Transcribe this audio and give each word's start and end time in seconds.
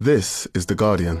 This 0.00 0.46
is 0.54 0.66
The 0.66 0.76
Guardian. 0.76 1.16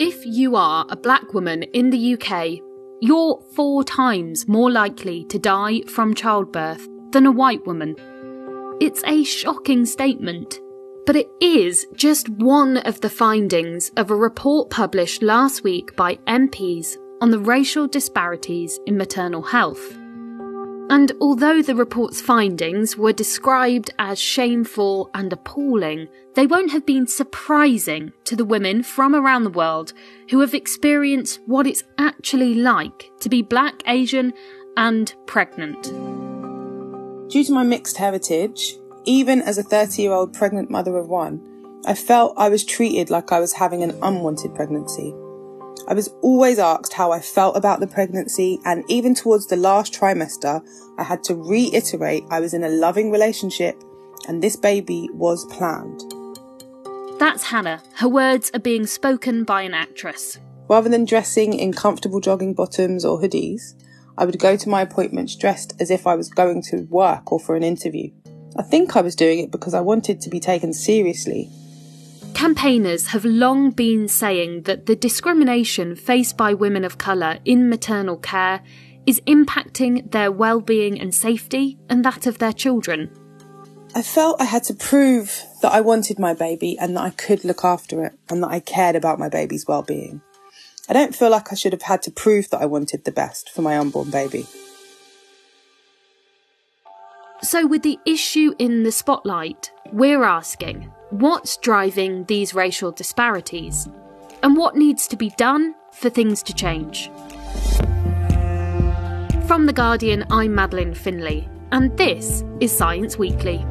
If 0.00 0.24
you 0.24 0.56
are 0.56 0.86
a 0.88 0.96
black 0.96 1.34
woman 1.34 1.64
in 1.74 1.90
the 1.90 2.14
UK, 2.14 2.62
you're 3.02 3.38
four 3.54 3.84
times 3.84 4.48
more 4.48 4.70
likely 4.70 5.24
to 5.24 5.38
die 5.38 5.82
from 5.82 6.14
childbirth 6.14 6.88
than 7.10 7.26
a 7.26 7.30
white 7.30 7.66
woman. 7.66 7.94
It's 8.80 9.04
a 9.04 9.24
shocking 9.24 9.84
statement, 9.84 10.58
but 11.04 11.16
it 11.16 11.28
is 11.42 11.86
just 11.96 12.30
one 12.30 12.78
of 12.78 12.98
the 13.02 13.10
findings 13.10 13.90
of 13.98 14.10
a 14.10 14.16
report 14.16 14.70
published 14.70 15.22
last 15.22 15.64
week 15.64 15.94
by 15.96 16.14
MPs 16.26 16.96
on 17.20 17.30
the 17.30 17.38
racial 17.38 17.86
disparities 17.86 18.80
in 18.86 18.96
maternal 18.96 19.42
health. 19.42 19.98
And 20.92 21.10
although 21.22 21.62
the 21.62 21.74
report's 21.74 22.20
findings 22.20 22.98
were 22.98 23.14
described 23.14 23.88
as 23.98 24.20
shameful 24.20 25.08
and 25.14 25.32
appalling, 25.32 26.06
they 26.34 26.46
won't 26.46 26.70
have 26.70 26.84
been 26.84 27.06
surprising 27.06 28.12
to 28.24 28.36
the 28.36 28.44
women 28.44 28.82
from 28.82 29.14
around 29.14 29.44
the 29.44 29.48
world 29.48 29.94
who 30.28 30.40
have 30.40 30.52
experienced 30.52 31.40
what 31.46 31.66
it's 31.66 31.82
actually 31.96 32.56
like 32.56 33.10
to 33.20 33.30
be 33.30 33.40
black, 33.40 33.82
Asian, 33.86 34.34
and 34.76 35.14
pregnant. 35.24 35.84
Due 37.30 37.44
to 37.44 37.52
my 37.54 37.62
mixed 37.62 37.96
heritage, 37.96 38.76
even 39.06 39.40
as 39.40 39.56
a 39.56 39.62
30 39.62 40.02
year 40.02 40.12
old 40.12 40.34
pregnant 40.34 40.68
mother 40.70 40.98
of 40.98 41.08
one, 41.08 41.40
I 41.86 41.94
felt 41.94 42.34
I 42.36 42.50
was 42.50 42.66
treated 42.66 43.08
like 43.08 43.32
I 43.32 43.40
was 43.40 43.54
having 43.54 43.82
an 43.82 43.98
unwanted 44.02 44.54
pregnancy. 44.54 45.14
I 45.88 45.94
was 45.94 46.08
always 46.22 46.58
asked 46.58 46.92
how 46.92 47.10
I 47.10 47.20
felt 47.20 47.56
about 47.56 47.80
the 47.80 47.86
pregnancy, 47.86 48.60
and 48.64 48.84
even 48.88 49.14
towards 49.14 49.46
the 49.46 49.56
last 49.56 49.92
trimester, 49.92 50.64
I 50.98 51.02
had 51.02 51.24
to 51.24 51.34
reiterate 51.34 52.24
I 52.30 52.40
was 52.40 52.54
in 52.54 52.64
a 52.64 52.68
loving 52.68 53.10
relationship 53.10 53.82
and 54.28 54.42
this 54.42 54.56
baby 54.56 55.08
was 55.12 55.44
planned. 55.46 56.02
That's 57.18 57.44
Hannah. 57.44 57.82
Her 57.94 58.08
words 58.08 58.50
are 58.54 58.60
being 58.60 58.86
spoken 58.86 59.44
by 59.44 59.62
an 59.62 59.74
actress. 59.74 60.38
Rather 60.68 60.88
than 60.88 61.04
dressing 61.04 61.52
in 61.52 61.72
comfortable 61.72 62.20
jogging 62.20 62.54
bottoms 62.54 63.04
or 63.04 63.20
hoodies, 63.20 63.74
I 64.16 64.24
would 64.24 64.38
go 64.38 64.56
to 64.56 64.68
my 64.68 64.82
appointments 64.82 65.36
dressed 65.36 65.74
as 65.80 65.90
if 65.90 66.06
I 66.06 66.14
was 66.14 66.28
going 66.28 66.62
to 66.70 66.82
work 66.90 67.32
or 67.32 67.40
for 67.40 67.56
an 67.56 67.62
interview. 67.62 68.10
I 68.56 68.62
think 68.62 68.96
I 68.96 69.00
was 69.00 69.16
doing 69.16 69.38
it 69.38 69.50
because 69.50 69.74
I 69.74 69.80
wanted 69.80 70.20
to 70.20 70.30
be 70.30 70.40
taken 70.40 70.72
seriously 70.72 71.50
Campaigners 72.34 73.08
have 73.08 73.24
long 73.24 73.70
been 73.70 74.08
saying 74.08 74.62
that 74.62 74.86
the 74.86 74.96
discrimination 74.96 75.94
faced 75.94 76.36
by 76.36 76.54
women 76.54 76.84
of 76.84 76.98
colour 76.98 77.38
in 77.44 77.68
maternal 77.68 78.16
care 78.16 78.62
is 79.06 79.20
impacting 79.22 80.10
their 80.12 80.30
well-being 80.30 81.00
and 81.00 81.14
safety 81.14 81.78
and 81.88 82.04
that 82.04 82.26
of 82.26 82.38
their 82.38 82.52
children. 82.52 83.10
I 83.94 84.02
felt 84.02 84.40
I 84.40 84.44
had 84.44 84.64
to 84.64 84.74
prove 84.74 85.42
that 85.60 85.72
I 85.72 85.80
wanted 85.80 86.18
my 86.18 86.32
baby 86.34 86.78
and 86.78 86.96
that 86.96 87.02
I 87.02 87.10
could 87.10 87.44
look 87.44 87.64
after 87.64 88.04
it 88.04 88.14
and 88.30 88.42
that 88.42 88.50
I 88.50 88.60
cared 88.60 88.96
about 88.96 89.18
my 89.18 89.28
baby's 89.28 89.66
well-being. 89.66 90.22
I 90.88 90.94
don't 90.94 91.14
feel 91.14 91.30
like 91.30 91.52
I 91.52 91.54
should 91.54 91.72
have 91.72 91.82
had 91.82 92.02
to 92.02 92.10
prove 92.10 92.50
that 92.50 92.60
I 92.60 92.66
wanted 92.66 93.04
the 93.04 93.12
best 93.12 93.50
for 93.50 93.62
my 93.62 93.76
unborn 93.76 94.10
baby. 94.10 94.46
So, 97.42 97.66
with 97.66 97.82
the 97.82 97.98
issue 98.06 98.54
in 98.58 98.84
the 98.84 98.92
spotlight, 98.92 99.72
we're 99.92 100.24
asking 100.24 100.92
what's 101.12 101.58
driving 101.58 102.24
these 102.24 102.54
racial 102.54 102.90
disparities? 102.90 103.86
And 104.42 104.56
what 104.56 104.76
needs 104.76 105.06
to 105.08 105.16
be 105.16 105.28
done 105.36 105.74
for 105.92 106.08
things 106.08 106.42
to 106.44 106.54
change? 106.54 107.10
From 109.46 109.66
The 109.66 109.74
Guardian, 109.74 110.24
I'm 110.30 110.54
Madeleine 110.54 110.94
Finlay, 110.94 111.48
and 111.70 111.96
this 111.98 112.42
is 112.60 112.74
Science 112.74 113.18
Weekly. 113.18 113.64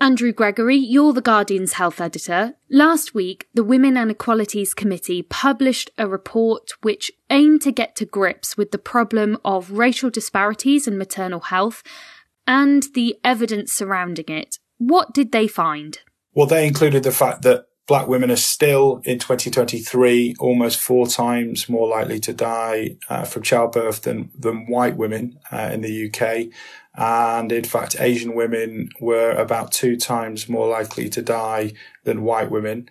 Andrew 0.00 0.32
Gregory, 0.32 0.76
you're 0.76 1.12
The 1.12 1.20
Guardian's 1.20 1.74
health 1.74 2.00
editor. 2.00 2.54
Last 2.68 3.14
week, 3.14 3.46
the 3.54 3.62
Women 3.62 3.96
and 3.96 4.10
Equalities 4.10 4.74
Committee 4.74 5.22
published 5.22 5.90
a 5.96 6.08
report 6.08 6.72
which 6.82 7.12
aimed 7.30 7.62
to 7.62 7.70
get 7.70 7.94
to 7.96 8.04
grips 8.04 8.56
with 8.56 8.72
the 8.72 8.78
problem 8.78 9.38
of 9.44 9.70
racial 9.70 10.10
disparities 10.10 10.88
in 10.88 10.98
maternal 10.98 11.38
health 11.38 11.84
and 12.46 12.84
the 12.94 13.16
evidence 13.24 13.72
surrounding 13.72 14.28
it. 14.28 14.58
What 14.78 15.14
did 15.14 15.32
they 15.32 15.46
find? 15.46 15.98
Well, 16.34 16.46
they 16.46 16.66
included 16.66 17.02
the 17.02 17.12
fact 17.12 17.42
that 17.42 17.66
black 17.86 18.08
women 18.08 18.30
are 18.30 18.36
still 18.36 19.02
in 19.04 19.18
2023 19.18 20.36
almost 20.38 20.80
four 20.80 21.06
times 21.06 21.68
more 21.68 21.88
likely 21.88 22.18
to 22.20 22.32
die 22.32 22.96
uh, 23.08 23.24
from 23.24 23.42
childbirth 23.42 24.02
than, 24.02 24.30
than 24.38 24.66
white 24.66 24.96
women 24.96 25.38
uh, 25.50 25.70
in 25.72 25.80
the 25.82 26.06
UK. 26.06 26.52
And 26.94 27.50
in 27.52 27.64
fact, 27.64 27.96
Asian 27.98 28.34
women 28.34 28.90
were 29.00 29.32
about 29.32 29.72
two 29.72 29.96
times 29.96 30.48
more 30.48 30.68
likely 30.68 31.08
to 31.10 31.22
die 31.22 31.72
than 32.04 32.22
white 32.22 32.50
women. 32.50 32.88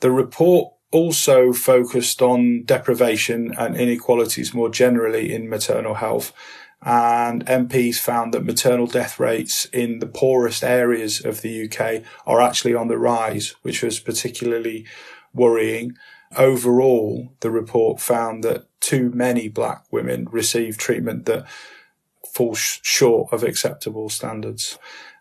The 0.00 0.10
report 0.10 0.72
also 0.92 1.52
focused 1.52 2.22
on 2.22 2.64
deprivation 2.64 3.54
and 3.56 3.76
inequalities 3.76 4.54
more 4.54 4.68
generally 4.70 5.32
in 5.32 5.48
maternal 5.48 5.94
health. 5.94 6.32
And 6.84 7.46
MPs 7.46 7.96
found 7.96 8.34
that 8.34 8.44
maternal 8.44 8.86
death 8.86 9.20
rates 9.20 9.66
in 9.66 10.00
the 10.00 10.06
poorest 10.06 10.64
areas 10.64 11.24
of 11.24 11.40
the 11.40 11.64
UK 11.64 12.02
are 12.26 12.40
actually 12.40 12.74
on 12.74 12.88
the 12.88 12.98
rise, 12.98 13.54
which 13.62 13.82
was 13.82 14.00
particularly 14.00 14.86
worrying. 15.32 15.96
Overall, 16.36 17.32
the 17.40 17.50
report 17.50 18.00
found 18.00 18.42
that 18.42 18.66
too 18.80 19.10
many 19.10 19.48
black 19.48 19.84
women 19.92 20.26
receive 20.30 20.76
treatment 20.76 21.26
that 21.26 21.46
falls 22.32 22.80
short 22.82 23.32
of 23.32 23.44
acceptable 23.44 24.08
standards. 24.08 24.78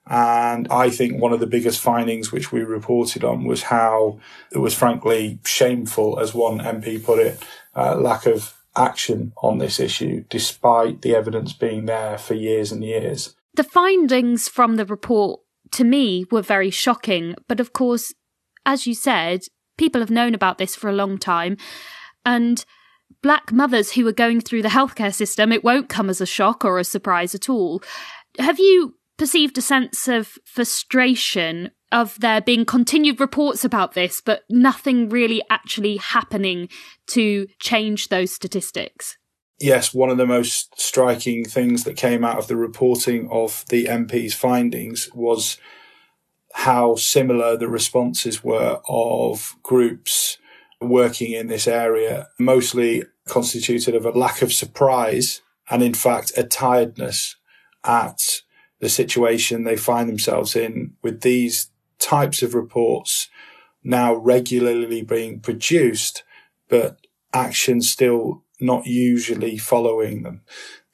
And 0.07 0.67
I 0.71 0.89
think 0.89 1.21
one 1.21 1.31
of 1.31 1.39
the 1.39 1.47
biggest 1.47 1.79
findings 1.79 2.31
which 2.31 2.51
we 2.51 2.63
reported 2.63 3.23
on 3.23 3.43
was 3.43 3.63
how 3.63 4.19
it 4.51 4.57
was 4.57 4.73
frankly 4.73 5.39
shameful, 5.45 6.19
as 6.19 6.33
one 6.33 6.57
MP 6.57 7.03
put 7.03 7.19
it, 7.19 7.39
uh, 7.75 7.95
lack 7.95 8.25
of 8.25 8.55
action 8.75 9.33
on 9.37 9.57
this 9.57 9.79
issue, 9.79 10.23
despite 10.29 11.01
the 11.01 11.15
evidence 11.15 11.53
being 11.53 11.85
there 11.85 12.17
for 12.17 12.33
years 12.33 12.71
and 12.71 12.83
years. 12.83 13.35
The 13.55 13.63
findings 13.63 14.47
from 14.47 14.75
the 14.75 14.85
report 14.85 15.41
to 15.71 15.83
me 15.83 16.25
were 16.31 16.41
very 16.41 16.69
shocking. 16.69 17.35
But 17.47 17.59
of 17.59 17.73
course, 17.73 18.13
as 18.65 18.87
you 18.87 18.93
said, 18.93 19.41
people 19.77 20.01
have 20.01 20.11
known 20.11 20.33
about 20.33 20.57
this 20.57 20.75
for 20.75 20.89
a 20.89 20.95
long 20.95 21.17
time. 21.17 21.57
And 22.25 22.63
black 23.21 23.51
mothers 23.51 23.91
who 23.91 24.07
are 24.07 24.13
going 24.13 24.41
through 24.41 24.61
the 24.61 24.69
healthcare 24.69 25.13
system, 25.13 25.51
it 25.51 25.63
won't 25.63 25.89
come 25.89 26.09
as 26.09 26.21
a 26.21 26.25
shock 26.25 26.63
or 26.63 26.79
a 26.79 26.83
surprise 26.83 27.35
at 27.35 27.49
all. 27.49 27.81
Have 28.39 28.59
you 28.59 28.95
perceived 29.17 29.57
a 29.57 29.61
sense 29.61 30.07
of 30.07 30.37
frustration 30.45 31.71
of 31.91 32.19
there 32.19 32.41
being 32.41 32.65
continued 32.65 33.19
reports 33.19 33.65
about 33.65 33.93
this, 33.93 34.21
but 34.21 34.43
nothing 34.49 35.09
really 35.09 35.41
actually 35.49 35.97
happening 35.97 36.69
to 37.07 37.47
change 37.59 38.09
those 38.09 38.31
statistics? 38.31 39.17
Yes, 39.59 39.93
one 39.93 40.09
of 40.09 40.17
the 40.17 40.25
most 40.25 40.79
striking 40.79 41.45
things 41.45 41.83
that 41.83 41.95
came 41.95 42.23
out 42.23 42.39
of 42.39 42.47
the 42.47 42.55
reporting 42.55 43.29
of 43.29 43.63
the 43.69 43.85
MP's 43.85 44.33
findings 44.33 45.09
was 45.13 45.57
how 46.53 46.95
similar 46.95 47.55
the 47.55 47.69
responses 47.69 48.43
were 48.43 48.79
of 48.89 49.55
groups 49.61 50.37
working 50.81 51.31
in 51.31 51.47
this 51.47 51.67
area, 51.67 52.27
mostly 52.39 53.03
constituted 53.27 53.95
of 53.95 54.05
a 54.05 54.11
lack 54.11 54.41
of 54.41 54.51
surprise 54.51 55.41
and, 55.69 55.83
in 55.83 55.93
fact, 55.93 56.31
a 56.37 56.43
tiredness 56.43 57.35
at 57.83 58.41
the 58.79 58.89
situation 58.89 59.63
they 59.63 59.77
find 59.77 60.09
themselves 60.09 60.55
in 60.55 60.93
with 61.03 61.21
these 61.21 61.70
types 62.01 62.41
of 62.41 62.53
reports 62.53 63.29
now 63.83 64.13
regularly 64.13 65.01
being 65.01 65.39
produced, 65.39 66.23
but 66.67 66.97
action 67.33 67.81
still 67.81 68.43
not 68.59 68.85
usually 68.85 69.57
following 69.57 70.23
them. 70.23 70.41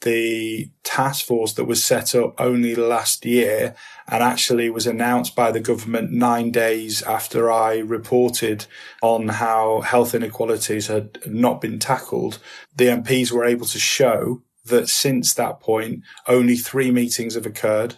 The 0.01 0.69
task 0.83 1.25
force 1.25 1.53
that 1.53 1.65
was 1.65 1.83
set 1.83 2.13
up 2.13 2.39
only 2.39 2.75
last 2.75 3.25
year 3.25 3.75
and 4.07 4.21
actually 4.21 4.69
was 4.69 4.85
announced 4.85 5.35
by 5.35 5.51
the 5.51 5.59
government 5.59 6.11
nine 6.11 6.51
days 6.51 7.01
after 7.01 7.51
I 7.51 7.79
reported 7.79 8.67
on 9.01 9.27
how 9.27 9.81
health 9.81 10.13
inequalities 10.13 10.87
had 10.87 11.19
not 11.25 11.61
been 11.61 11.79
tackled. 11.79 12.37
The 12.75 12.85
MPs 12.85 13.31
were 13.31 13.43
able 13.43 13.65
to 13.65 13.79
show 13.79 14.43
that 14.65 14.87
since 14.87 15.33
that 15.33 15.59
point, 15.59 16.03
only 16.27 16.55
three 16.55 16.91
meetings 16.91 17.33
have 17.33 17.45
occurred 17.45 17.95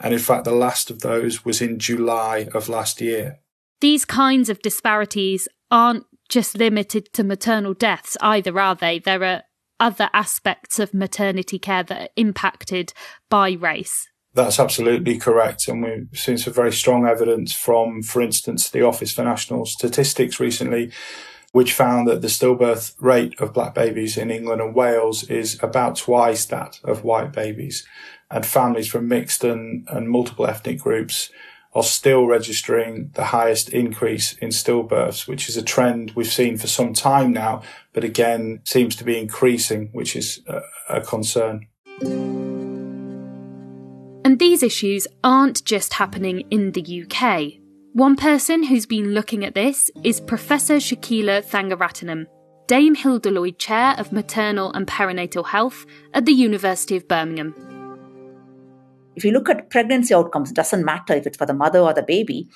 and 0.00 0.12
in 0.12 0.20
fact, 0.20 0.44
the 0.44 0.52
last 0.52 0.90
of 0.90 1.00
those 1.00 1.44
was 1.44 1.60
in 1.60 1.78
July 1.78 2.48
of 2.54 2.68
last 2.68 3.00
year. 3.00 3.40
These 3.80 4.04
kinds 4.04 4.48
of 4.48 4.62
disparities 4.62 5.48
aren't 5.70 6.04
just 6.28 6.56
limited 6.56 7.12
to 7.12 7.24
maternal 7.24 7.74
deaths 7.74 8.16
either, 8.20 8.58
are 8.58 8.74
they? 8.74 8.98
There 8.98 9.22
are 9.24 9.42
other 9.78 10.08
aspects 10.12 10.78
of 10.78 10.94
maternity 10.94 11.58
care 11.58 11.82
that 11.82 12.02
are 12.02 12.08
impacted 12.16 12.92
by 13.28 13.52
race. 13.52 14.08
That's 14.34 14.60
absolutely 14.60 15.18
correct. 15.18 15.68
And 15.68 15.82
we've 15.82 16.08
seen 16.12 16.38
some 16.38 16.52
very 16.52 16.72
strong 16.72 17.06
evidence 17.06 17.52
from, 17.52 18.02
for 18.02 18.20
instance, 18.20 18.68
the 18.68 18.82
Office 18.82 19.12
for 19.12 19.24
National 19.24 19.64
Statistics 19.64 20.38
recently, 20.38 20.92
which 21.52 21.72
found 21.72 22.06
that 22.06 22.20
the 22.20 22.28
stillbirth 22.28 22.94
rate 23.00 23.38
of 23.40 23.54
black 23.54 23.74
babies 23.74 24.18
in 24.18 24.30
England 24.30 24.60
and 24.60 24.74
Wales 24.74 25.24
is 25.24 25.62
about 25.62 25.96
twice 25.96 26.44
that 26.46 26.80
of 26.84 27.02
white 27.02 27.32
babies. 27.32 27.86
And 28.30 28.44
families 28.44 28.88
from 28.88 29.08
mixed 29.08 29.44
and, 29.44 29.86
and 29.88 30.08
multiple 30.08 30.46
ethnic 30.46 30.80
groups 30.80 31.30
are 31.76 31.82
still 31.82 32.26
registering 32.26 33.10
the 33.14 33.24
highest 33.26 33.68
increase 33.68 34.32
in 34.38 34.48
stillbirths, 34.48 35.28
which 35.28 35.48
is 35.48 35.58
a 35.58 35.62
trend 35.62 36.12
we've 36.12 36.26
seen 36.26 36.56
for 36.56 36.66
some 36.66 36.94
time 36.94 37.32
now, 37.34 37.62
but 37.92 38.02
again 38.02 38.60
seems 38.64 38.96
to 38.96 39.04
be 39.04 39.18
increasing, 39.18 39.90
which 39.92 40.16
is 40.16 40.40
a, 40.46 40.62
a 40.88 41.00
concern. 41.02 41.66
And 44.24 44.38
these 44.38 44.62
issues 44.62 45.06
aren't 45.22 45.64
just 45.66 45.92
happening 45.92 46.44
in 46.50 46.72
the 46.72 47.04
UK. 47.04 47.60
One 47.92 48.16
person 48.16 48.62
who's 48.64 48.86
been 48.86 49.12
looking 49.12 49.44
at 49.44 49.54
this 49.54 49.90
is 50.02 50.20
Professor 50.20 50.76
Shakila 50.76 51.44
Thangaratinam, 51.44 52.24
Dame 52.66 52.94
Hilda 52.94 53.30
Lloyd 53.30 53.58
Chair 53.58 53.94
of 53.98 54.12
Maternal 54.12 54.72
and 54.72 54.86
Perinatal 54.86 55.46
Health 55.46 55.84
at 56.14 56.24
the 56.24 56.32
University 56.32 56.96
of 56.96 57.06
Birmingham. 57.06 57.75
If 59.16 59.24
you 59.24 59.32
look 59.32 59.48
at 59.48 59.70
pregnancy 59.70 60.14
outcomes, 60.14 60.50
it 60.50 60.56
doesn't 60.56 60.84
matter 60.84 61.14
if 61.14 61.26
it's 61.26 61.38
for 61.38 61.46
the 61.46 61.54
mother 61.54 61.80
or 61.80 61.94
the 61.94 62.02
baby. 62.02 62.48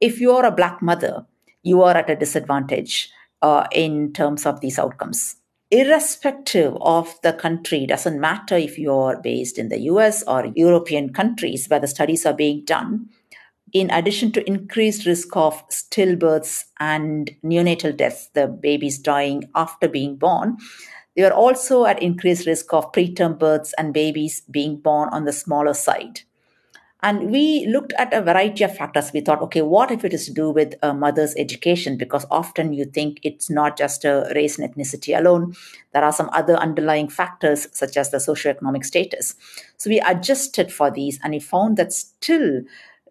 If 0.00 0.20
you're 0.20 0.44
a 0.44 0.50
black 0.50 0.82
mother, 0.82 1.24
you 1.62 1.82
are 1.82 1.96
at 1.96 2.10
a 2.10 2.16
disadvantage 2.16 3.10
uh, 3.42 3.66
in 3.72 4.12
terms 4.12 4.44
of 4.44 4.60
these 4.60 4.78
outcomes. 4.78 5.36
Irrespective 5.70 6.76
of 6.80 7.14
the 7.22 7.32
country, 7.32 7.86
doesn't 7.86 8.20
matter 8.20 8.56
if 8.56 8.76
you're 8.76 9.20
based 9.22 9.56
in 9.56 9.68
the 9.68 9.82
US 9.82 10.24
or 10.24 10.52
European 10.56 11.12
countries 11.12 11.68
where 11.68 11.78
the 11.78 11.86
studies 11.86 12.26
are 12.26 12.34
being 12.34 12.64
done, 12.64 13.08
in 13.72 13.88
addition 13.90 14.32
to 14.32 14.46
increased 14.48 15.06
risk 15.06 15.36
of 15.36 15.66
stillbirths 15.68 16.64
and 16.80 17.30
neonatal 17.44 17.96
deaths, 17.96 18.30
the 18.34 18.48
babies 18.48 18.98
dying 18.98 19.44
after 19.54 19.88
being 19.88 20.16
born, 20.16 20.56
they 21.16 21.22
are 21.24 21.32
also 21.32 21.84
at 21.84 22.02
increased 22.02 22.46
risk 22.46 22.72
of 22.72 22.92
preterm 22.92 23.38
births 23.38 23.74
and 23.76 23.92
babies 23.92 24.42
being 24.50 24.76
born 24.76 25.08
on 25.10 25.24
the 25.24 25.32
smaller 25.32 25.74
side. 25.74 26.20
And 27.02 27.30
we 27.30 27.66
looked 27.66 27.94
at 27.94 28.12
a 28.12 28.20
variety 28.20 28.62
of 28.62 28.76
factors. 28.76 29.10
We 29.12 29.22
thought, 29.22 29.40
okay, 29.42 29.62
what 29.62 29.90
if 29.90 30.04
it 30.04 30.12
is 30.12 30.26
to 30.26 30.34
do 30.34 30.50
with 30.50 30.74
a 30.82 30.92
mother's 30.92 31.34
education? 31.36 31.96
Because 31.96 32.26
often 32.30 32.74
you 32.74 32.84
think 32.84 33.20
it's 33.22 33.48
not 33.48 33.78
just 33.78 34.04
a 34.04 34.30
race 34.34 34.58
and 34.58 34.70
ethnicity 34.70 35.16
alone. 35.16 35.54
There 35.94 36.04
are 36.04 36.12
some 36.12 36.28
other 36.34 36.56
underlying 36.56 37.08
factors, 37.08 37.68
such 37.72 37.96
as 37.96 38.10
the 38.10 38.18
socioeconomic 38.18 38.84
status. 38.84 39.34
So 39.78 39.88
we 39.88 40.00
adjusted 40.00 40.70
for 40.70 40.90
these 40.90 41.18
and 41.22 41.32
we 41.32 41.40
found 41.40 41.78
that 41.78 41.92
still 41.94 42.60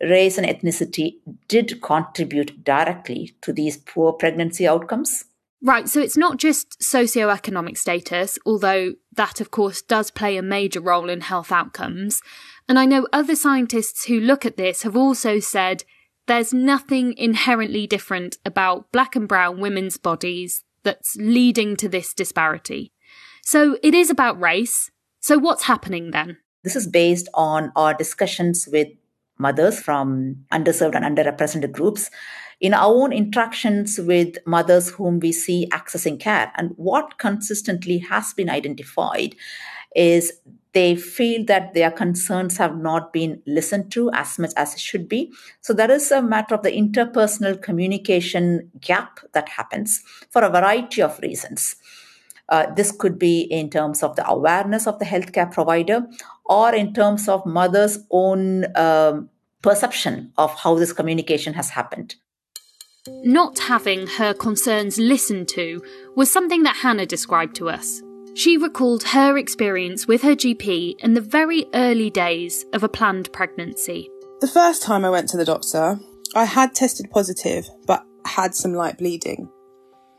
race 0.02 0.38
and 0.38 0.48
ethnicity 0.48 1.16
did 1.48 1.82
contribute 1.82 2.64
directly 2.64 3.36
to 3.42 3.52
these 3.52 3.78
poor 3.78 4.14
pregnancy 4.14 4.68
outcomes. 4.68 5.26
Right, 5.62 5.90
so 5.90 6.00
it's 6.00 6.16
not 6.16 6.38
just 6.38 6.80
socioeconomic 6.80 7.78
status, 7.78 8.40
although 8.46 8.94
that, 9.14 9.42
of 9.42 9.52
course, 9.52 9.82
does 9.82 10.10
play 10.10 10.38
a 10.38 10.42
major 10.42 10.80
role 10.80 11.10
in 11.10 11.22
health 11.22 11.52
outcomes. 11.52 12.22
And 12.70 12.80
I 12.80 12.86
know 12.86 13.08
other 13.12 13.36
scientists 13.36 14.06
who 14.06 14.22
look 14.22 14.46
at 14.46 14.56
this 14.56 14.84
have 14.84 14.96
also 14.96 15.40
said 15.40 15.84
there's 16.28 16.54
nothing 16.54 17.14
inherently 17.18 17.88
different 17.88 18.38
about 18.46 18.92
black 18.94 19.18
and 19.18 19.28
brown 19.28 19.60
women's 19.60 19.98
bodies 19.98 20.64
that's 20.84 21.18
leading 21.18 21.76
to 21.76 21.90
this 21.90 22.14
disparity. 22.14 22.94
So 23.44 23.78
it 23.84 23.94
is 23.94 24.10
about 24.10 24.40
race. 24.40 24.92
So 25.20 25.38
what's 25.38 25.64
happening 25.64 26.12
then? 26.12 26.38
This 26.64 26.76
is 26.76 26.88
based 26.88 27.28
on 27.34 27.74
our 27.76 27.94
discussions 27.94 28.68
with 28.72 28.88
mothers 29.38 29.80
from 29.80 30.46
underserved 30.54 30.96
and 30.96 31.18
underrepresented 31.18 31.72
groups 31.72 32.10
in 32.60 32.74
our 32.74 32.94
own 32.94 33.14
interactions 33.14 33.98
with 33.98 34.38
mothers 34.46 34.90
whom 34.90 35.20
we 35.20 35.32
see 35.32 35.68
accessing 35.72 36.20
care. 36.20 36.52
And 36.56 36.72
what 36.76 37.18
consistently 37.18 38.00
has 38.00 38.34
been 38.34 38.50
identified 38.50 39.36
is 39.96 40.34
they 40.74 40.96
feel 40.96 41.46
that 41.46 41.74
their 41.74 41.90
concerns 41.90 42.58
have 42.58 42.78
not 42.78 43.12
been 43.12 43.42
listened 43.48 43.92
to 43.92 44.12
as 44.12 44.38
much 44.38 44.52
as 44.56 44.74
it 44.74 44.80
should 44.80 45.10
be. 45.10 45.34
So 45.62 45.74
there 45.74 45.90
is 45.90 46.12
a 46.12 46.22
matter 46.22 46.54
of 46.54 46.62
the 46.62 46.72
interpersonal 46.72 47.60
communication 47.62 48.70
gap 48.80 49.20
that 49.34 49.50
happens 49.50 50.04
for 50.30 50.44
a 50.44 50.50
variety 50.50 51.02
of 51.02 51.20
reasons. 51.20 51.76
Uh, 52.50 52.72
this 52.74 52.92
could 52.92 53.18
be 53.18 53.42
in 53.42 53.70
terms 53.70 54.04
of 54.04 54.16
the 54.16 54.28
awareness 54.28 54.88
of 54.88 55.00
the 55.00 55.06
healthcare 55.06 55.52
provider 55.52 56.06
or 56.46 56.74
in 56.74 56.94
terms 56.94 57.28
of 57.28 57.46
mother's 57.46 58.00
own 58.12 58.66
um, 58.76 59.30
perception 59.62 60.32
of 60.38 60.54
how 60.56 60.76
this 60.76 60.94
communication 60.94 61.54
has 61.54 61.70
happened. 61.70 62.16
Not 63.08 63.60
having 63.60 64.08
her 64.08 64.34
concerns 64.34 64.98
listened 64.98 65.48
to 65.50 65.82
was 66.16 66.30
something 66.30 66.64
that 66.64 66.76
Hannah 66.76 67.06
described 67.06 67.56
to 67.56 67.70
us. 67.70 68.02
She 68.36 68.58
recalled 68.58 69.04
her 69.04 69.38
experience 69.38 70.08
with 70.08 70.22
her 70.22 70.36
GP 70.36 70.96
in 71.00 71.14
the 71.14 71.22
very 71.22 71.66
early 71.74 72.10
days 72.10 72.66
of 72.74 72.84
a 72.84 72.90
planned 72.90 73.32
pregnancy. 73.32 74.10
The 74.42 74.48
first 74.48 74.84
time 74.84 75.04
I 75.06 75.10
went 75.10 75.30
to 75.30 75.38
the 75.38 75.46
doctor, 75.46 76.00
I 76.36 76.46
had 76.46 76.76
tested 76.76 77.10
positive 77.10 77.70
but 77.86 78.06
had 78.26 78.54
some 78.54 78.74
light 78.74 78.98
bleeding. 78.98 79.50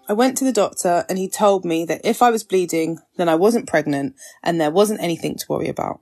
I 0.09 0.13
went 0.13 0.37
to 0.39 0.45
the 0.45 0.53
doctor 0.53 1.05
and 1.09 1.19
he 1.19 1.29
told 1.29 1.65
me 1.65 1.85
that 1.85 2.01
if 2.03 2.21
I 2.21 2.31
was 2.31 2.43
bleeding, 2.43 2.99
then 3.17 3.29
I 3.29 3.37
wasn't 3.37 3.69
pregnant 3.69 4.17
and 4.43 4.61
there 4.61 4.71
wasn't 4.71 5.03
anything 5.03 5.37
to 5.37 5.47
worry 5.49 5.69
about. 5.69 6.01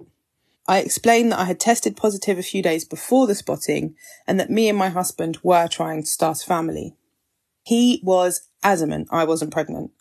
I 0.68 0.80
explained 0.80 1.32
that 1.32 1.38
I 1.38 1.44
had 1.44 1.58
tested 1.58 1.96
positive 1.96 2.38
a 2.38 2.42
few 2.42 2.62
days 2.62 2.84
before 2.84 3.26
the 3.26 3.34
spotting 3.34 3.96
and 4.26 4.38
that 4.38 4.50
me 4.50 4.68
and 4.68 4.76
my 4.76 4.90
husband 4.90 5.38
were 5.42 5.66
trying 5.66 6.02
to 6.02 6.08
start 6.08 6.42
a 6.42 6.46
family. 6.46 6.94
He 7.62 8.02
was 8.04 8.42
adamant 8.62 9.08
I 9.10 9.24
wasn't 9.24 9.50
pregnant. 9.50 9.92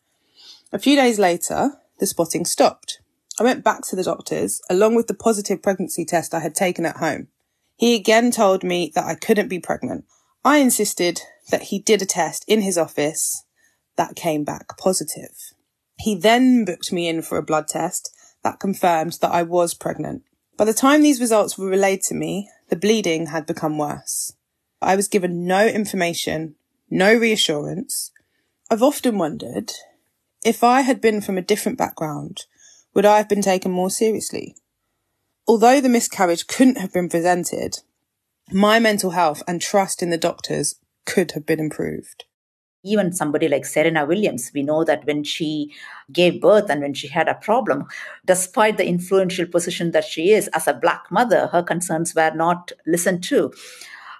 A 0.73 0.79
few 0.79 0.97
days 0.97 1.17
later, 1.19 1.79
the 1.99 2.05
spotting 2.05 2.43
stopped. 2.43 2.99
I 3.39 3.43
went 3.43 3.63
back 3.63 3.83
to 3.83 3.95
the 3.95 4.03
doctors 4.03 4.61
along 4.69 4.95
with 4.95 5.07
the 5.07 5.13
positive 5.13 5.61
pregnancy 5.61 6.03
test 6.03 6.33
I 6.33 6.41
had 6.41 6.53
taken 6.53 6.85
at 6.85 6.97
home. 6.97 7.29
He 7.77 7.95
again 7.95 8.29
told 8.29 8.61
me 8.61 8.91
that 8.93 9.05
I 9.05 9.15
couldn't 9.15 9.47
be 9.47 9.59
pregnant. 9.59 10.03
I 10.43 10.57
insisted 10.57 11.21
that 11.49 11.63
he 11.63 11.79
did 11.79 12.01
a 12.01 12.05
test 12.05 12.43
in 12.45 12.61
his 12.61 12.77
office 12.77 13.45
that 13.95 14.17
came 14.17 14.43
back 14.43 14.77
positive. 14.77 15.53
He 15.97 16.13
then 16.13 16.65
booked 16.65 16.91
me 16.91 17.07
in 17.07 17.21
for 17.21 17.37
a 17.37 17.43
blood 17.43 17.69
test 17.69 18.13
that 18.43 18.59
confirmed 18.59 19.17
that 19.21 19.31
I 19.31 19.43
was 19.43 19.73
pregnant. 19.73 20.23
By 20.57 20.65
the 20.65 20.74
time 20.74 21.04
these 21.04 21.21
results 21.21 21.56
were 21.56 21.68
relayed 21.68 22.01
to 22.04 22.15
me, 22.15 22.50
the 22.69 22.75
bleeding 22.75 23.27
had 23.27 23.45
become 23.45 23.77
worse. 23.77 24.33
I 24.81 24.95
was 24.95 25.07
given 25.07 25.45
no 25.45 25.68
information, 25.68 26.56
no 26.89 27.13
reassurance. 27.13 28.12
I've 28.69 28.81
often 28.81 29.19
wondered 29.19 29.71
if 30.44 30.63
I 30.63 30.81
had 30.81 31.00
been 31.00 31.21
from 31.21 31.38
a 31.38 31.44
different 31.44 31.77
background, 31.77 32.45
would 32.95 33.06
I 33.06 33.18
have 33.18 33.29
been 33.29 33.43
taken 33.43 33.72
more 33.72 33.91
seriously? 33.91 34.55
Although 35.48 35.79
the 35.79 35.89
miscarriage 35.89 36.48
couldn't 36.48 36.77
have 36.77 36.91
been 36.91 37.08
presented, 37.08 37.77
my 38.51 38.79
mental 38.79 39.12
health 39.12 39.43
and 39.48 39.62
trust 39.62 40.01
in 40.01 40.10
the 40.10 40.17
doctors 40.17 40.75
could 41.05 41.34
have 41.34 41.46
been 41.46 41.60
improved 41.60 42.25
even 42.91 43.12
somebody 43.13 43.48
like 43.48 43.65
Serena 43.65 44.06
Williams, 44.06 44.51
we 44.53 44.63
know 44.63 44.84
that 44.84 45.06
when 45.06 45.24
she 45.24 45.74
gave 46.12 46.41
birth 46.41 46.70
and 46.70 46.82
when 46.82 46.94
she 46.94 47.08
had 47.08 47.27
a 47.27 47.36
problem, 47.36 47.86
despite 48.25 48.77
the 48.77 48.88
influential 48.88 49.46
position 49.46 49.91
that 49.91 50.06
she 50.06 50.32
is 50.32 50.48
as 50.50 50.67
a 50.67 50.74
black 50.74 51.06
mother, 51.12 51.48
her 51.48 51.63
concerns 51.63 52.15
were 52.15 52.32
not 52.34 52.72
listened 52.86 53.24
to. 53.25 53.51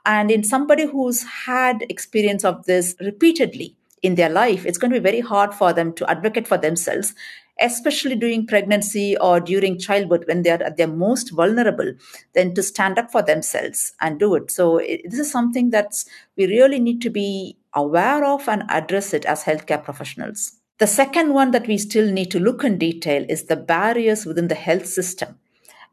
And 0.06 0.32
in 0.32 0.44
somebody 0.44 0.86
who's 0.86 1.24
had 1.24 1.86
experience 1.90 2.46
of 2.46 2.66
this 2.66 2.96
repeatedly 3.00 3.76
in 4.02 4.16
their 4.16 4.30
life, 4.30 4.66
it's 4.66 4.78
going 4.78 4.92
to 4.92 5.00
be 5.00 5.04
very 5.04 5.22
hard 5.22 5.54
for 5.54 5.74
them 5.74 5.94
to 5.94 6.10
advocate 6.10 6.48
for 6.48 6.58
themselves 6.58 7.14
especially 7.60 8.16
during 8.16 8.46
pregnancy 8.46 9.18
or 9.18 9.40
during 9.40 9.78
childbirth 9.80 10.28
when 10.28 10.44
they 10.44 10.52
are 10.52 10.62
at 10.64 10.78
their 10.78 10.88
most 10.88 11.32
vulnerable, 11.32 11.94
then 12.34 12.54
to 12.54 12.64
stand 12.64 13.00
up 13.00 13.12
for 13.12 13.22
themselves 13.22 13.94
and 14.02 14.20
do 14.20 14.36
it. 14.36 14.52
So 14.52 14.80
this 15.06 15.20
is 15.20 15.32
something 15.32 15.72
that 15.72 15.94
we 16.36 16.48
really 16.48 16.80
need 16.80 17.02
to 17.02 17.10
be 17.10 17.58
aware 17.78 18.26
of 18.26 18.50
and 18.50 18.64
address 18.70 19.14
it 19.14 19.24
as 19.26 19.44
healthcare 19.44 19.82
professionals. 19.82 20.54
The 20.80 20.88
second 20.88 21.34
one 21.34 21.52
that 21.52 21.68
we 21.68 21.78
still 21.78 22.12
need 22.12 22.32
to 22.32 22.40
look 22.40 22.64
in 22.64 22.78
detail 22.78 23.26
is 23.30 23.44
the 23.44 23.56
barriers 23.56 24.26
within 24.26 24.48
the 24.48 24.56
health 24.56 24.88
system 24.88 25.40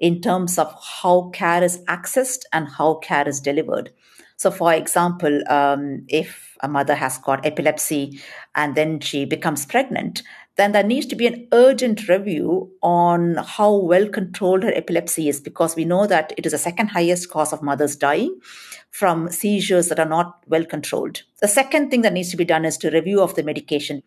in 0.01 0.21
terms 0.21 0.59
of 0.59 0.75
how 1.03 1.31
care 1.33 1.63
is 1.63 1.79
accessed 1.85 2.43
and 2.53 2.69
how 2.69 2.95
care 2.95 3.29
is 3.29 3.41
delivered. 3.41 3.91
So, 4.37 4.51
for 4.51 4.75
example, 4.75 5.43
um, 5.49 6.05
if 6.09 6.57
a 6.61 6.69
mother 6.69 6.95
has 6.95 7.19
got 7.19 7.47
epilepsy 7.47 8.21
and 8.55 8.75
then 8.75 9.01
she 9.01 9.25
becomes 9.25 9.65
pregnant, 9.65 10.23
then 10.57 10.73
there 10.73 10.85
needs 10.85 11.07
to 11.07 11.17
be 11.17 11.27
an 11.27 11.49
urgent 11.53 12.09
review 12.09 12.71
on 12.83 13.37
how 13.37 13.75
well 13.75 14.09
controlled 14.09 14.63
her 14.63 14.73
epilepsy 14.75 15.29
is 15.29 15.41
because 15.41 15.75
we 15.75 15.85
know 15.85 16.07
that 16.07 16.33
it 16.37 16.47
is 16.47 16.53
the 16.53 16.59
second 16.59 16.89
highest 16.89 17.31
cause 17.31 17.53
of 17.53 17.63
mothers 17.63 17.97
dying 17.97 18.39
from 18.91 19.31
seizures 19.31 19.89
that 19.89 19.99
are 19.99 20.09
not 20.09 20.39
well 20.47 20.65
controlled. 20.65 21.23
The 21.41 21.49
second 21.49 21.91
thing 21.91 22.03
that 22.03 22.13
needs 22.13 22.31
to 22.31 22.37
be 22.37 22.45
done 22.45 22.65
is 22.65 22.79
to 22.79 22.91
review 22.91 23.21
of 23.21 23.35
the 23.35 23.43
medication. 23.43 24.03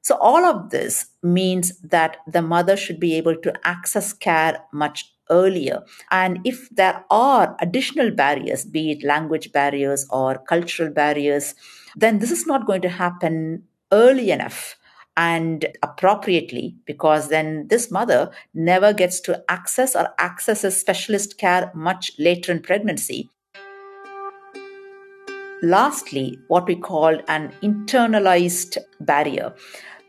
So 0.00 0.16
all 0.16 0.44
of 0.44 0.70
this 0.70 1.06
means 1.22 1.78
that 1.80 2.16
the 2.26 2.42
mother 2.42 2.76
should 2.76 2.98
be 2.98 3.14
able 3.14 3.36
to 3.36 3.52
access 3.64 4.12
care 4.12 4.60
much 4.72 5.12
earlier. 5.30 5.82
And 6.10 6.40
if 6.44 6.68
there 6.70 7.04
are 7.10 7.56
additional 7.60 8.10
barriers, 8.10 8.64
be 8.64 8.92
it 8.92 9.04
language 9.04 9.52
barriers 9.52 10.06
or 10.10 10.38
cultural 10.38 10.90
barriers, 10.90 11.54
then 11.94 12.18
this 12.18 12.30
is 12.30 12.46
not 12.46 12.66
going 12.66 12.82
to 12.82 12.88
happen 12.88 13.64
early 13.92 14.30
enough 14.30 14.76
and 15.16 15.66
appropriately 15.82 16.74
because 16.86 17.28
then 17.28 17.66
this 17.68 17.90
mother 17.90 18.30
never 18.54 18.92
gets 18.92 19.20
to 19.20 19.44
access 19.48 19.94
or 19.94 20.08
accesses 20.18 20.78
specialist 20.78 21.38
care 21.38 21.70
much 21.74 22.12
later 22.18 22.52
in 22.52 22.60
pregnancy. 22.60 23.28
Lastly, 25.62 26.38
what 26.48 26.66
we 26.66 26.74
call 26.74 27.20
an 27.28 27.52
internalized 27.62 28.78
barrier. 29.00 29.54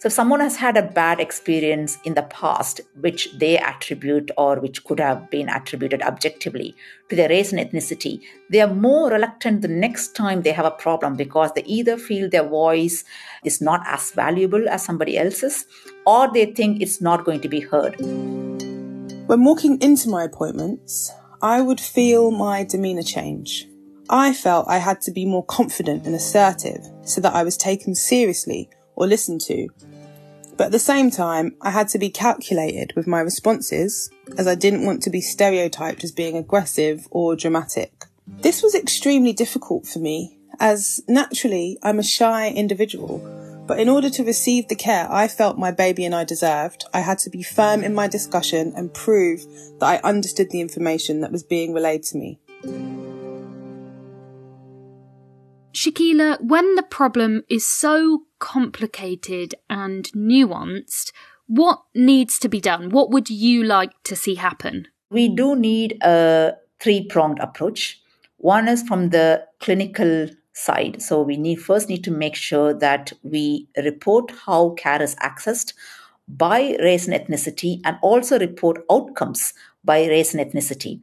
So, 0.04 0.08
if 0.08 0.14
someone 0.14 0.42
has 0.42 0.58
had 0.58 0.76
a 0.76 0.82
bad 0.82 1.22
experience 1.22 1.98
in 2.04 2.14
the 2.14 2.24
past, 2.24 2.82
which 3.00 3.32
they 3.38 3.58
attribute 3.58 4.32
or 4.38 4.60
which 4.60 4.84
could 4.84 5.00
have 5.00 5.30
been 5.30 5.48
attributed 5.48 6.02
objectively 6.02 6.76
to 7.08 7.16
their 7.16 7.30
race 7.30 7.54
and 7.54 7.62
ethnicity, 7.62 8.20
they 8.50 8.60
are 8.60 8.74
more 8.74 9.10
reluctant 9.10 9.62
the 9.62 9.70
next 9.70 10.14
time 10.14 10.42
they 10.42 10.52
have 10.52 10.66
a 10.66 10.72
problem 10.72 11.16
because 11.16 11.54
they 11.54 11.64
either 11.64 11.96
feel 11.96 12.30
their 12.30 12.46
voice 12.46 13.06
is 13.46 13.62
not 13.62 13.80
as 13.88 14.12
valuable 14.12 14.68
as 14.68 14.84
somebody 14.84 15.18
else's 15.18 15.66
or 16.06 16.30
they 16.34 16.48
think 16.48 16.82
it's 16.82 17.00
not 17.00 17.24
going 17.24 17.40
to 17.40 17.48
be 17.48 17.62
heard. 17.62 17.96
When 19.28 19.46
walking 19.46 19.82
into 19.82 20.10
my 20.10 20.26
appointments, 20.26 21.14
I 21.42 21.62
would 21.62 21.80
feel 21.80 22.30
my 22.30 22.66
demeanour 22.66 23.04
change. 23.04 23.70
I 24.10 24.34
felt 24.34 24.68
I 24.68 24.80
had 24.80 25.00
to 25.04 25.12
be 25.14 25.26
more 25.26 25.46
confident 25.46 26.06
and 26.06 26.14
assertive 26.14 26.82
so 27.04 27.22
that 27.22 27.34
I 27.34 27.46
was 27.46 27.56
taken 27.56 27.96
seriously 27.96 28.70
or 28.98 29.08
listened 29.08 29.40
to 29.42 29.70
but 30.58 30.66
at 30.66 30.72
the 30.72 30.80
same 30.80 31.10
time, 31.10 31.56
I 31.62 31.72
had 31.72 31.88
to 31.90 32.00
be 32.00 32.10
calculated 32.10 32.94
with 32.96 33.08
my 33.08 33.20
responses 33.20 34.10
as 34.38 34.48
I 34.48 34.56
didn't 34.56 34.86
want 34.86 35.02
to 35.04 35.10
be 35.10 35.22
stereotyped 35.22 36.04
as 36.04 36.12
being 36.12 36.38
aggressive 36.38 37.08
or 37.12 37.36
dramatic. 37.36 38.06
This 38.28 38.62
was 38.62 38.76
extremely 38.76 39.34
difficult 39.34 39.86
for 39.86 40.00
me 40.00 40.38
as 40.60 41.02
naturally 41.08 41.78
I'm 41.84 42.00
a 42.00 42.04
shy 42.04 42.50
individual. 42.50 43.20
But 43.66 43.80
in 43.80 43.88
order 43.88 44.10
to 44.10 44.24
receive 44.24 44.68
the 44.68 44.76
care 44.76 45.08
I 45.10 45.28
felt 45.28 45.58
my 45.58 45.72
baby 45.72 46.06
and 46.06 46.14
I 46.14 46.26
deserved, 46.26 46.86
I 46.94 47.00
had 47.00 47.20
to 47.20 47.30
be 47.30 47.44
firm 47.44 47.84
in 47.84 47.94
my 47.94 48.08
discussion 48.08 48.74
and 48.76 48.94
prove 48.94 49.46
that 49.80 49.86
I 49.86 50.08
understood 50.08 50.52
the 50.52 50.62
information 50.62 51.22
that 51.22 51.32
was 51.32 51.44
being 51.44 51.74
relayed 51.74 52.04
to 52.04 52.18
me. 52.18 52.40
Shakila, 55.74 56.40
when 56.40 56.76
the 56.76 56.84
problem 56.84 57.44
is 57.50 57.66
so 57.66 58.24
complicated 58.38 59.56
and 59.70 60.06
nuanced, 60.14 61.12
what 61.48 61.82
needs 61.96 62.38
to 62.40 62.50
be 62.50 62.62
done? 62.62 62.90
What 62.90 63.10
would 63.10 63.30
you 63.30 63.64
like 63.64 63.92
to 64.04 64.16
see 64.16 64.36
happen? 64.36 64.88
We 65.10 65.30
do 65.30 65.56
need 65.56 65.98
a 66.04 66.54
three 66.80 67.06
pronged 67.08 67.40
approach. 67.40 68.00
One 68.38 68.68
is 68.68 68.84
from 68.84 69.10
the 69.10 69.46
clinical 69.60 70.30
side. 70.54 71.02
So 71.02 71.22
we 71.24 71.38
need 71.38 71.56
first 71.56 71.90
need 71.90 72.04
to 72.04 72.12
make 72.12 72.36
sure 72.36 72.74
that 72.76 73.12
we 73.24 73.68
report 73.84 74.32
how 74.46 74.72
care 74.72 75.02
is 75.02 75.16
accessed 75.16 75.74
by 76.28 76.78
race 76.80 77.08
and 77.08 77.20
ethnicity 77.20 77.82
and 77.84 77.98
also 78.02 78.38
report 78.40 78.84
outcomes 78.92 79.54
by 79.84 80.06
race 80.06 80.34
and 80.34 80.46
ethnicity. 80.46 81.02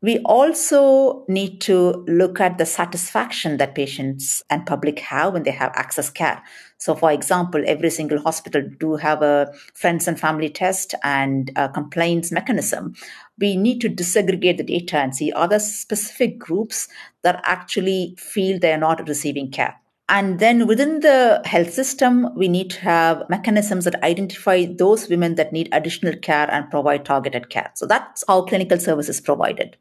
We 0.00 0.20
also 0.20 1.24
need 1.26 1.60
to 1.62 2.04
look 2.06 2.40
at 2.40 2.56
the 2.56 2.66
satisfaction 2.66 3.56
that 3.56 3.74
patients 3.74 4.44
and 4.48 4.64
public 4.64 5.00
have 5.00 5.32
when 5.32 5.42
they 5.42 5.50
have 5.50 5.72
access 5.74 6.08
care. 6.08 6.40
So, 6.78 6.94
for 6.94 7.10
example, 7.10 7.64
every 7.66 7.90
single 7.90 8.20
hospital 8.20 8.62
do 8.78 8.94
have 8.94 9.22
a 9.22 9.52
friends 9.74 10.06
and 10.06 10.18
family 10.18 10.50
test 10.50 10.94
and 11.02 11.50
complaints 11.74 12.30
mechanism. 12.30 12.94
We 13.40 13.56
need 13.56 13.80
to 13.80 13.90
disaggregate 13.90 14.58
the 14.58 14.62
data 14.62 14.98
and 14.98 15.16
see 15.16 15.32
other 15.32 15.58
specific 15.58 16.38
groups 16.38 16.86
that 17.24 17.40
actually 17.44 18.14
feel 18.18 18.60
they 18.60 18.72
are 18.72 18.78
not 18.78 19.08
receiving 19.08 19.50
care. 19.50 19.80
And 20.08 20.38
then 20.38 20.68
within 20.68 21.00
the 21.00 21.42
health 21.44 21.72
system, 21.74 22.32
we 22.36 22.46
need 22.46 22.70
to 22.70 22.80
have 22.82 23.28
mechanisms 23.28 23.84
that 23.84 24.00
identify 24.04 24.64
those 24.64 25.08
women 25.08 25.34
that 25.34 25.52
need 25.52 25.68
additional 25.72 26.14
care 26.14 26.48
and 26.50 26.70
provide 26.70 27.04
targeted 27.04 27.50
care. 27.50 27.72
So 27.74 27.84
that's 27.84 28.22
how 28.28 28.42
clinical 28.42 28.78
service 28.78 29.08
is 29.08 29.20
provided. 29.20 29.76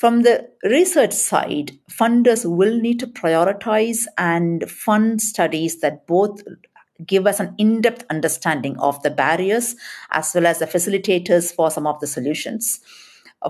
From 0.00 0.22
the 0.22 0.48
research 0.64 1.12
side, 1.12 1.72
funders 1.90 2.50
will 2.50 2.80
need 2.80 3.00
to 3.00 3.06
prioritize 3.06 4.06
and 4.16 4.64
fund 4.70 5.20
studies 5.20 5.80
that 5.80 6.06
both 6.06 6.40
give 7.04 7.26
us 7.26 7.38
an 7.38 7.54
in 7.58 7.82
depth 7.82 8.06
understanding 8.08 8.78
of 8.78 9.02
the 9.02 9.10
barriers 9.10 9.76
as 10.10 10.34
well 10.34 10.46
as 10.46 10.58
the 10.58 10.64
facilitators 10.64 11.54
for 11.54 11.70
some 11.70 11.86
of 11.86 12.00
the 12.00 12.06
solutions. 12.06 12.80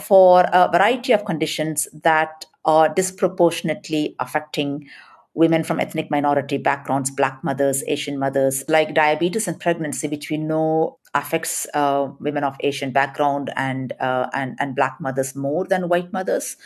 For 0.03 0.41
a 0.53 0.69
variety 0.73 1.13
of 1.13 1.25
conditions 1.25 1.87
that 2.03 2.47
are 2.65 2.93
disproportionately 2.93 4.17
affecting 4.19 4.89
women 5.35 5.63
from 5.63 5.79
ethnic 5.79 6.11
minority 6.11 6.59
backgrounds, 6.59 7.11
Black 7.11 7.43
mothers, 7.43 7.85
Asian 7.87 8.19
mothers, 8.19 8.65
like 8.69 8.95
diabetes 8.95 9.47
and 9.47 9.61
pregnancy, 9.61 10.09
which 10.09 10.31
we 10.31 10.37
know 10.37 10.99
affects 11.15 11.67
uh, 11.75 12.09
women 12.19 12.45
of 12.45 12.57
Asian 12.61 12.91
background 12.91 13.53
and, 13.57 13.93
uh, 14.01 14.29
and, 14.33 14.57
and 14.59 14.75
Black 14.75 14.97
mothers 15.01 15.37
more 15.37 15.65
than 15.65 15.89
white 15.89 16.13
mothers. 16.13 16.57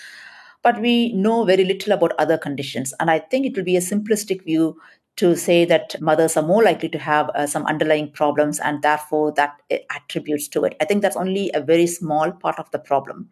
But 0.62 0.80
we 0.80 1.12
know 1.12 1.44
very 1.44 1.64
little 1.64 1.92
about 1.92 2.12
other 2.18 2.38
conditions. 2.38 2.94
And 2.98 3.10
I 3.10 3.18
think 3.18 3.44
it 3.44 3.56
will 3.56 3.64
be 3.64 3.76
a 3.76 3.80
simplistic 3.80 4.44
view 4.44 4.78
to 5.16 5.36
say 5.36 5.64
that 5.66 5.94
mothers 6.00 6.36
are 6.36 6.42
more 6.42 6.62
likely 6.62 6.88
to 6.88 6.98
have 6.98 7.30
uh, 7.30 7.46
some 7.46 7.66
underlying 7.66 8.10
problems 8.10 8.58
and 8.58 8.82
therefore 8.82 9.32
that 9.32 9.60
attributes 9.90 10.48
to 10.48 10.64
it. 10.64 10.74
I 10.80 10.86
think 10.86 11.02
that's 11.02 11.16
only 11.16 11.50
a 11.54 11.60
very 11.60 11.86
small 11.86 12.32
part 12.32 12.58
of 12.58 12.70
the 12.72 12.78
problem. 12.78 13.28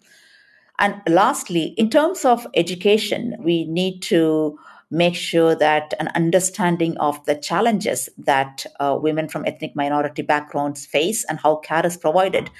And 0.79 1.01
lastly, 1.09 1.75
in 1.77 1.91
terms 1.91 2.25
of 2.25 2.47
education, 2.55 3.37
we 3.41 3.65
need 3.65 4.01
to 4.03 4.59
make 4.93 5.15
sure 5.15 5.55
that 5.55 5.95
an 5.99 6.09
understanding 6.15 6.97
of 6.99 7.25
the 7.25 7.35
challenges 7.35 8.09
that 8.19 8.67
uh, 8.79 8.97
women 9.01 9.27
from 9.27 9.45
ethnic 9.47 9.75
minority 9.75 10.23
backgrounds 10.23 10.85
face 10.85 11.25
and 11.29 11.41
how 11.41 11.57
care 11.57 11.85
is 11.87 11.97
provided 11.97 12.51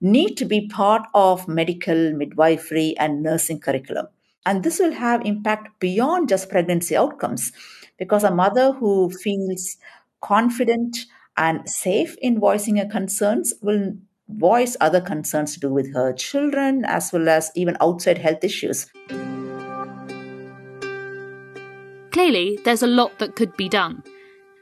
need 0.00 0.34
to 0.34 0.46
be 0.46 0.66
part 0.66 1.06
of 1.12 1.46
medical 1.46 2.12
midwifery 2.12 2.96
and 2.98 3.22
nursing 3.22 3.60
curriculum 3.60 4.06
and 4.46 4.62
this 4.62 4.78
will 4.78 4.92
have 4.92 5.24
impact 5.26 5.68
beyond 5.78 6.28
just 6.28 6.48
pregnancy 6.48 6.96
outcomes 6.96 7.52
because 7.98 8.24
a 8.24 8.34
mother 8.34 8.72
who 8.72 9.10
feels 9.10 9.76
confident 10.20 10.96
and 11.36 11.68
safe 11.68 12.16
in 12.22 12.40
voicing 12.40 12.76
her 12.76 12.86
concerns 12.86 13.52
will 13.60 13.92
voice 14.28 14.76
other 14.80 15.00
concerns 15.00 15.54
to 15.54 15.60
do 15.60 15.70
with 15.70 15.92
her 15.92 16.12
children 16.12 16.84
as 16.86 17.12
well 17.12 17.28
as 17.28 17.50
even 17.54 17.76
outside 17.80 18.18
health 18.18 18.42
issues. 18.42 18.86
Clearly, 22.14 22.60
there's 22.62 22.84
a 22.84 22.86
lot 22.86 23.18
that 23.18 23.34
could 23.34 23.56
be 23.56 23.68
done. 23.68 24.04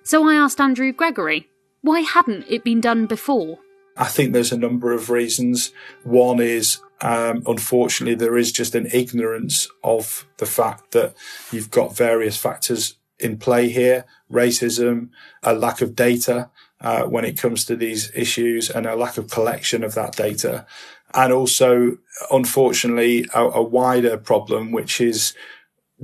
So 0.04 0.26
I 0.26 0.36
asked 0.36 0.58
Andrew 0.58 0.90
Gregory, 0.90 1.50
why 1.82 2.00
hadn't 2.00 2.46
it 2.48 2.64
been 2.64 2.80
done 2.80 3.04
before? 3.04 3.58
I 3.94 4.06
think 4.06 4.32
there's 4.32 4.52
a 4.52 4.56
number 4.56 4.90
of 4.94 5.10
reasons. 5.10 5.70
One 6.02 6.40
is, 6.40 6.78
um, 7.02 7.42
unfortunately, 7.46 8.14
there 8.14 8.38
is 8.38 8.52
just 8.52 8.74
an 8.74 8.88
ignorance 8.90 9.68
of 9.84 10.26
the 10.38 10.46
fact 10.46 10.92
that 10.92 11.12
you've 11.52 11.70
got 11.70 11.94
various 11.94 12.38
factors 12.38 12.96
in 13.18 13.36
play 13.36 13.68
here 13.68 14.06
racism, 14.30 15.10
a 15.42 15.52
lack 15.52 15.82
of 15.82 15.94
data 15.94 16.48
uh, 16.80 17.02
when 17.02 17.26
it 17.26 17.36
comes 17.36 17.66
to 17.66 17.76
these 17.76 18.10
issues, 18.14 18.70
and 18.70 18.86
a 18.86 18.96
lack 18.96 19.18
of 19.18 19.28
collection 19.28 19.84
of 19.84 19.94
that 19.94 20.16
data. 20.16 20.64
And 21.12 21.34
also, 21.34 21.98
unfortunately, 22.30 23.26
a, 23.34 23.42
a 23.44 23.62
wider 23.62 24.16
problem, 24.16 24.72
which 24.72 25.02
is 25.02 25.34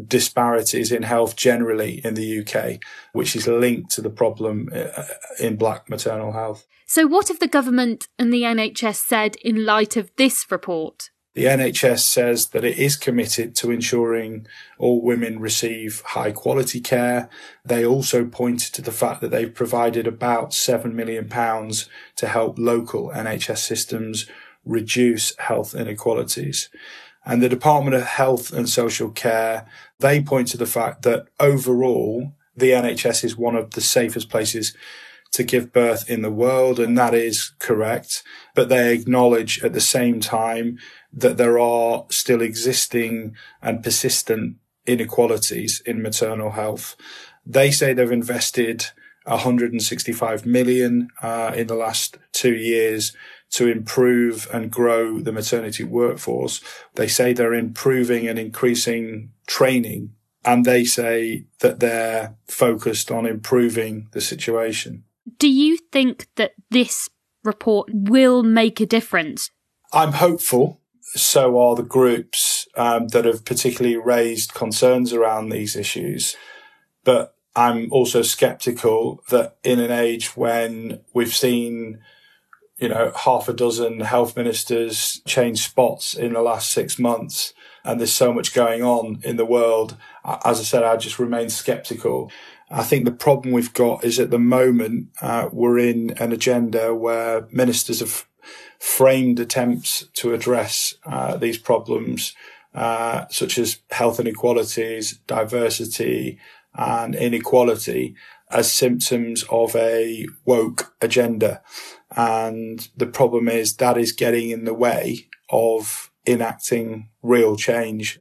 disparities 0.07 0.93
in 0.93 1.03
health 1.03 1.37
generally 1.37 2.01
in 2.05 2.15
the 2.15 2.41
UK, 2.41 2.81
which 3.13 3.35
is 3.35 3.49
linked 3.49 3.91
to 3.91 4.01
the 4.01 4.11
problem 4.11 4.69
uh, 4.73 5.05
in 5.41 5.57
black 5.57 5.89
maternal 5.89 6.33
health. 6.33 6.67
So, 6.87 7.07
what 7.07 7.29
have 7.29 7.41
the 7.41 7.49
government 7.49 8.09
and 8.19 8.33
the 8.33 8.43
NHS 8.43 8.97
said 8.97 9.37
in 9.37 9.65
light 9.65 9.97
of 9.97 10.11
this 10.17 10.51
report? 10.51 11.11
The 11.35 11.45
NHS 11.45 12.01
says 12.01 12.49
that 12.49 12.65
it 12.65 12.79
is 12.79 12.97
committed 12.97 13.55
to 13.57 13.71
ensuring 13.71 14.47
all 14.77 15.01
women 15.01 15.39
receive 15.39 16.01
high 16.07 16.33
quality 16.33 16.81
care. 16.81 17.29
They 17.65 17.87
also 17.87 18.25
pointed 18.25 18.75
to 18.75 18.83
the 18.83 18.91
fact 18.91 19.21
that 19.21 19.31
they've 19.31 19.55
provided 19.55 20.09
about 20.09 20.51
£7 20.51 20.95
million 20.95 21.29
to 21.29 22.27
help 22.27 22.59
local 22.59 23.11
NHS 23.11 23.59
systems 23.59 24.27
reduce 24.65 25.37
health 25.39 25.75
inequalities. 25.75 26.71
And 27.29 27.43
the 27.43 27.49
Department 27.51 27.95
of 27.95 28.05
Health 28.05 28.55
and 28.55 28.67
Social 28.67 29.11
Care, 29.11 29.67
they 30.01 30.23
point 30.23 30.49
to 30.49 30.57
the 30.57 30.65
fact 30.65 31.03
that 31.03 31.27
overall, 31.39 32.33
the 32.57 32.71
NHS 32.71 33.23
is 33.23 33.37
one 33.37 33.55
of 33.55 33.73
the 33.73 33.83
safest 33.83 34.31
places 34.31 34.75
to 35.33 35.45
give 35.45 35.71
birth 35.71 36.09
in 36.09 36.23
the 36.23 36.31
world, 36.31 36.81
and 36.81 36.97
that 36.97 37.13
is 37.13 37.53
correct. 37.59 38.23
But 38.55 38.71
they 38.71 38.95
acknowledge 38.95 39.63
at 39.63 39.75
the 39.75 39.81
same 39.81 40.21
time 40.21 40.79
that 41.13 41.37
there 41.37 41.59
are 41.59 42.07
still 42.09 42.41
existing 42.41 43.37
and 43.61 43.85
persistent 43.85 44.57
inequalities 44.87 45.83
in 45.85 46.01
maternal 46.01 46.53
health. 46.53 46.97
They 47.45 47.71
say 47.71 47.93
they've 47.93 48.11
invested 48.11 48.87
165 49.25 50.47
million 50.47 51.09
uh, 51.21 51.53
in 51.55 51.67
the 51.67 51.75
last 51.75 52.17
two 52.33 52.55
years 52.55 53.15
to 53.51 53.67
improve 53.67 54.49
and 54.53 54.71
grow 54.71 55.21
the 55.21 55.33
maternity 55.33 55.85
workforce. 55.85 56.61
They 56.95 57.09
say 57.09 57.33
they're 57.33 57.55
improving 57.55 58.29
and 58.29 58.39
increasing 58.39 59.33
training 59.47 60.13
and 60.45 60.65
they 60.65 60.85
say 60.85 61.45
that 61.61 61.81
they're 61.81 62.37
focused 62.47 63.11
on 63.11 63.27
improving 63.27 64.09
the 64.13 64.21
situation. 64.21 65.05
Do 65.39 65.51
you 65.51 65.79
think 65.93 66.29
that 66.37 66.53
this 66.71 67.09
report 67.45 67.91
will 67.93 68.43
make 68.43 68.81
a 68.81 68.87
difference? 68.87 69.51
I'm 69.93 70.13
hopeful. 70.13 70.81
So 71.15 71.59
are 71.59 71.75
the 71.75 71.83
groups 71.83 72.69
um, 72.77 73.09
that 73.09 73.25
have 73.25 73.45
particularly 73.45 73.97
raised 73.97 74.55
concerns 74.55 75.13
around 75.13 75.49
these 75.49 75.75
issues. 75.75 76.37
But 77.05 77.35
I'm 77.57 77.91
also 77.91 78.23
skeptical 78.23 79.23
that 79.31 79.57
in 79.65 79.81
an 79.81 79.91
age 79.91 80.37
when 80.37 81.01
we've 81.15 81.35
seen, 81.35 82.01
you 82.79 82.89
know, 82.89 83.13
half 83.17 83.49
a 83.49 83.53
dozen 83.53 84.01
health 84.01 84.37
ministers 84.37 85.21
change 85.27 85.65
spots 85.65 86.15
in 86.15 86.33
the 86.33 86.43
last 86.43 86.71
six 86.71 86.99
months, 86.99 87.53
and 87.85 87.99
there's 87.99 88.13
so 88.13 88.33
much 88.33 88.55
going 88.55 88.83
on 88.83 89.21
in 89.25 89.37
the 89.37 89.45
world, 89.45 89.97
as 90.45 90.61
I 90.61 90.63
said, 90.63 90.83
I 90.85 90.97
just 90.97 91.19
remain 91.19 91.51
skeptical. 91.51 92.31
I 92.71 92.83
think 92.83 93.05
the 93.05 93.13
problem 93.13 93.53
we've 93.53 93.73
got 93.73 94.05
is 94.05 94.21
at 94.21 94.31
the 94.31 94.39
moment 94.39 95.09
uh, 95.23 95.49
we're 95.53 95.79
in 95.79 96.11
an 96.19 96.33
agenda 96.33 96.95
where 96.95 97.49
ministers 97.51 98.01
have 98.01 98.27
framed 98.79 99.41
attempts 99.41 100.07
to 100.15 100.35
address 100.35 100.95
uh, 101.05 101.37
these 101.37 101.59
problems, 101.59 102.35
uh, 102.75 103.25
such 103.31 103.59
as 103.59 103.79
health 103.91 104.21
inequalities, 104.21 105.19
diversity, 105.27 106.39
and 106.75 107.15
inequality, 107.15 108.15
as 108.51 108.73
symptoms 108.73 109.45
of 109.51 109.75
a 109.75 110.27
woke 110.45 110.95
agenda. 111.01 111.61
And 112.19 112.89
the 112.97 113.07
problem 113.07 113.49
is 113.49 113.77
that 113.77 113.97
is 113.97 114.11
getting 114.11 114.51
in 114.51 114.65
the 114.65 114.75
way 114.75 115.29
of 115.51 116.11
enacting 116.27 117.09
real 117.23 117.57
change. 117.57 118.21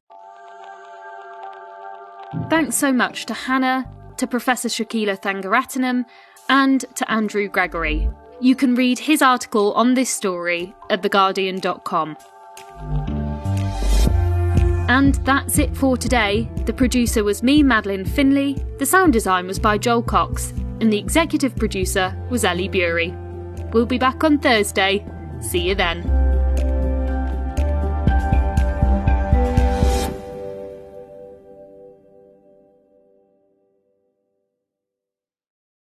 Thanks 2.50 2.76
so 2.76 2.94
much 2.94 3.26
to 3.26 3.34
Hannah, 3.34 3.92
to 4.18 4.28
Professor 4.28 4.70
Shakila 4.70 5.20
Thangaratinam, 5.20 6.06
and 6.48 6.86
to 6.96 7.12
Andrew 7.12 7.50
Gregory. 7.50 8.08
You 8.40 8.56
can 8.56 8.76
read 8.76 9.00
his 9.00 9.24
article 9.24 9.74
on 9.74 9.96
this 9.96 10.12
story 10.12 10.76
at 10.92 11.02
theguardian.com. 11.02 12.18
And 14.90 15.16
that's 15.26 15.58
it 15.58 15.76
for 15.76 15.98
today. 15.98 16.48
The 16.66 16.74
producer 16.74 17.24
was 17.24 17.42
me, 17.42 17.64
Madeleine 17.64 18.06
Finlay. 18.06 18.54
the 18.78 18.86
sound 18.86 19.12
design 19.12 19.48
was 19.48 19.58
by 19.58 19.80
Joel 19.80 20.04
Cox, 20.04 20.52
and 20.82 20.94
the 20.94 21.00
executive 21.00 21.56
producer 21.56 22.16
was 22.30 22.46
Ellie 22.46 22.70
Bury. 22.70 23.12
We'll 23.78 23.86
be 23.86 24.00
back 24.00 24.24
on 24.24 24.40
Thursday. 24.40 25.06
See 25.40 25.60
you 25.60 25.76
then. 25.76 26.02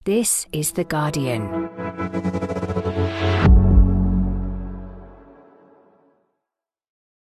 This 0.04 0.46
is 0.52 0.72
The 0.72 0.84
Guardian. 0.84 1.81